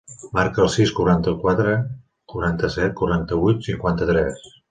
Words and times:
Marca 0.35 0.61
el 0.63 0.69
sis, 0.75 0.93
quaranta-quatre, 0.99 1.75
quaranta-set, 2.33 2.97
quaranta-vuit, 3.03 3.63
cinquanta-tres. 3.71 4.53